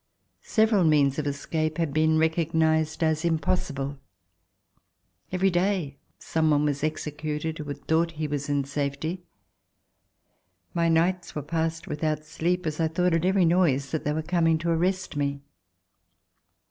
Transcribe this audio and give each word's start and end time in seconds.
Several 0.49 0.83
means 0.83 1.19
of 1.19 1.27
escape 1.27 1.77
had 1.77 1.93
been 1.93 2.17
recognized 2.17 3.03
as 3.03 3.23
impossible. 3.23 3.99
Every 5.31 5.51
day 5.51 5.99
some 6.17 6.49
one 6.49 6.65
was 6.65 6.83
executed 6.83 7.59
who 7.59 7.65
had 7.65 7.87
thought 7.87 8.13
he 8.13 8.25
was 8.27 8.49
in 8.49 8.63
safety. 8.63 9.21
My 10.73 10.89
nights 10.89 11.35
were 11.35 11.43
passed 11.43 11.85
without 11.87 12.25
sleep, 12.25 12.65
as 12.65 12.79
I 12.79 12.87
thought 12.87 13.13
at 13.13 13.25
every 13.25 13.45
noise 13.45 13.91
that 13.91 14.03
they 14.03 14.13
were 14.13 14.23
coming 14.23 14.57
to 14.57 14.71
arrest 14.71 15.15
me. 15.15 15.43